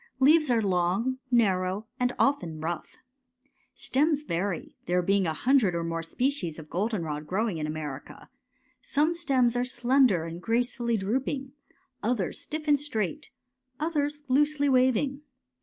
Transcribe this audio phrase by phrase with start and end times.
[0.19, 2.97] Leaves are long, narrow, and often rough.
[3.75, 8.27] Stems vary, there being a hundred or more species of goldenrod growing in America
[8.81, 13.29] some stems are slender and gracefully droop ing—others stiff and straight—
[13.79, 15.21] others loosely waving.